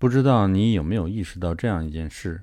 [0.00, 2.42] 不知道你有没有意识到这样一件事：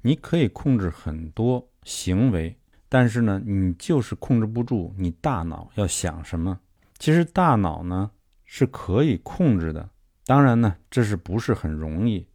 [0.00, 2.56] 你可以控制很多行为，
[2.88, 6.58] 但是呢，你就是控制不住你大脑要想什么。
[6.98, 8.10] 其实大脑呢
[8.46, 9.90] 是可以控制的，
[10.24, 12.26] 当然呢，这是不是很容易？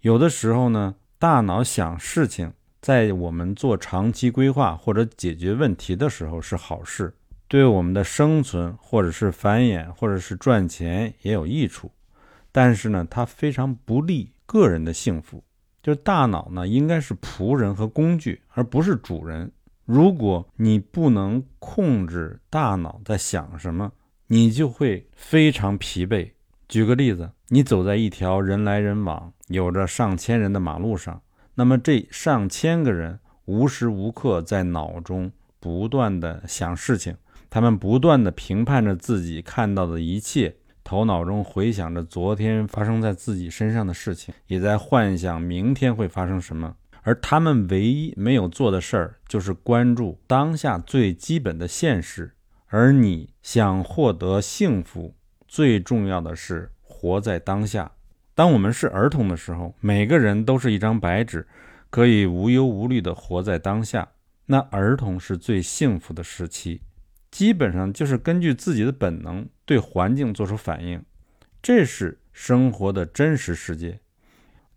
[0.00, 7.14] 有的时候呢，大脑想事情，在我们做长期规划或者解决问题的时候是好事，
[7.46, 11.92] 对我们的生存或者是繁衍或者是赚钱也有益处。
[12.52, 15.42] 但是呢，它非常不利个人的幸福。
[15.82, 19.50] 就是大脑呢，应该是仆人和工具，而不是主人。
[19.86, 23.90] 如果你不能控制大脑在想什么，
[24.26, 26.30] 你就会非常疲惫。
[26.68, 31.22] 举个例子，你走在一条人来人往、有着上千人的马路上，
[31.54, 37.16] 那么这上千个人无时无刻在脑中不断的想事情，
[37.48, 40.56] 他们不断的评判着自己看到的一切。
[40.90, 46.74] 头脑中回想着昨天发生在自己身上的事情，也在幻想明天会发生什么。
[47.02, 52.32] 而他们唯一没有做的事儿，就是关注当下最基本的现实。
[52.66, 55.14] 而你想获得幸福，
[55.46, 57.92] 最重要的是活在当下。
[58.34, 61.46] 当我们是儿童的时候，每个人都是一张白纸，
[61.88, 64.08] 可以无忧无虑地活在当下。
[64.46, 66.80] 那儿童是最幸福的时期。
[67.40, 71.02] 基本上就是根据自己的本能对环境做出反应，
[71.62, 73.98] 这是生活的真实世界。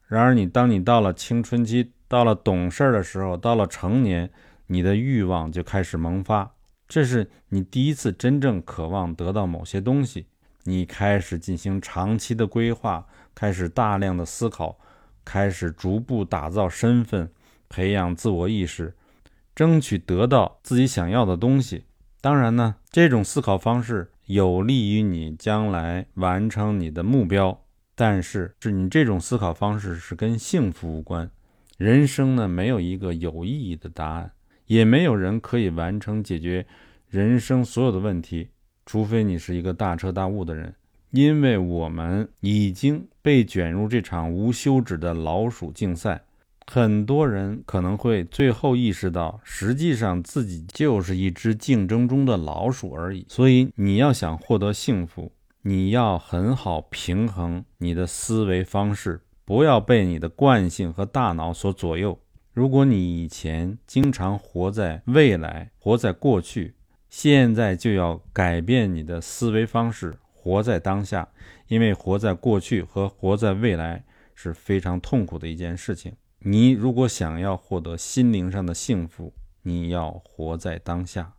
[0.08, 4.32] 然而，你当你到了青春期，到了懂事的时候，到了成年，
[4.68, 6.54] 你的欲望就开始萌发。
[6.88, 10.28] 这是你第一次真正渴望得到某些东西，
[10.64, 13.06] 你开始进行长期的规划，
[13.36, 14.80] 开始大量的思考，
[15.26, 17.30] 开始逐步打造身份，
[17.68, 18.96] 培养自我意识，
[19.54, 21.84] 争取得到自己想要的东西。
[22.24, 27.66] 当然呢，这种思考方式有利于你将来完成你的目标，
[27.96, 31.30] 但是是你这种思考方式是跟幸福无关。
[31.78, 34.32] 人生呢，没有一个有意义的答案，
[34.68, 36.66] 也没有人可以完成解决
[37.10, 38.48] 人生所有的问题，
[38.86, 40.74] 除非你是一个大彻大悟的人。
[41.12, 46.24] 因为我们已经被卷入这场无休止的老鼠竞赛。
[46.66, 53.26] 很多人可能会最后意识到，实际上自己就是一只竞争中的老鼠而已。
[53.30, 55.32] 所以，你要想获得幸福，
[55.62, 62.20] 你要很好平衡你的思维方式，不要被你的惯性和大脑所左右。
[62.54, 66.76] 如果你以前经常活在未来，活在过去，
[67.10, 71.28] 现在就要改变你的思维方式，活在当下。
[71.68, 74.04] 因为活在过去和活在未来
[74.36, 76.14] 是非常痛苦的一件事情。
[76.46, 81.36] 你如果想要获得心灵上的幸福，你要活在当下。